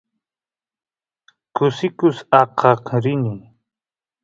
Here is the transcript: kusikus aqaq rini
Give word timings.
kusikus 1.55 2.17
aqaq 2.41 2.85
rini 3.03 3.35